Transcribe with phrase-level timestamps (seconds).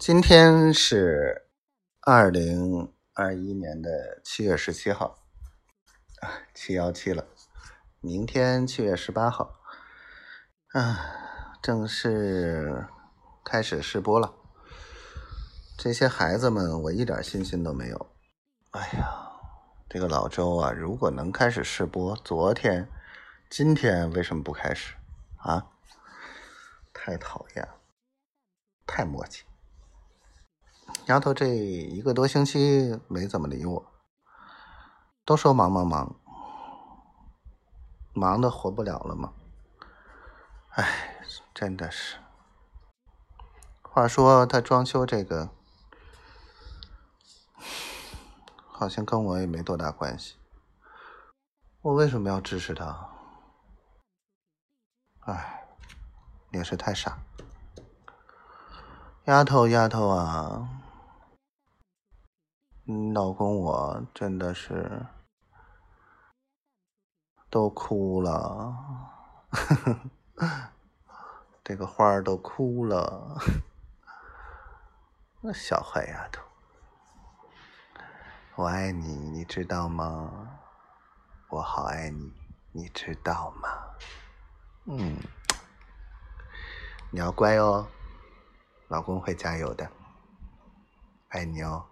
[0.00, 1.50] 今天是
[2.00, 5.18] 二零二一年的七月十七号，
[6.54, 7.26] 七幺七了。
[8.00, 9.60] 明天七月十八号，
[10.72, 12.86] 啊，正式
[13.44, 14.32] 开始试播了。
[15.76, 18.10] 这些孩子们，我一点信心都没有。
[18.70, 19.20] 哎呀，
[19.86, 22.88] 这个老周啊，如果能开始试播，昨天、
[23.50, 24.94] 今天为什么不开始
[25.36, 25.66] 啊？
[26.94, 27.74] 太讨厌了，
[28.86, 29.42] 太磨叽。
[31.10, 33.84] 丫头这一个多星期没怎么理我，
[35.24, 36.14] 都说忙忙忙，
[38.14, 39.32] 忙的活不了了吗？
[40.76, 42.18] 哎，真的是。
[43.82, 45.50] 话说他装修这个，
[48.68, 50.36] 好像跟我也没多大关系。
[51.82, 53.10] 我为什么要支持他？
[55.22, 55.66] 哎，
[56.52, 57.18] 也是太傻。
[59.24, 60.76] 丫头，丫头啊！
[62.86, 65.06] 老公，我真的是
[67.48, 68.74] 都哭了，
[71.62, 73.38] 这个花儿都哭了。
[75.42, 76.42] 那小坏丫头，
[78.56, 80.58] 我爱你，你知道吗？
[81.48, 82.32] 我好爱你，
[82.72, 83.68] 你知道吗？
[84.86, 85.16] 嗯，
[87.10, 87.86] 你要乖哦，
[88.88, 89.90] 老公会加油的，
[91.28, 91.86] 爱你哦。